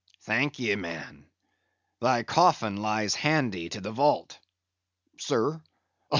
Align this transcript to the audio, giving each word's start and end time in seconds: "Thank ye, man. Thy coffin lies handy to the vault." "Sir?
"Thank 0.23 0.57
ye, 0.57 0.75
man. 0.75 1.29
Thy 1.99 2.23
coffin 2.23 2.77
lies 2.77 3.13
handy 3.13 3.69
to 3.69 3.79
the 3.79 3.91
vault." 3.91 4.39
"Sir? 5.19 5.61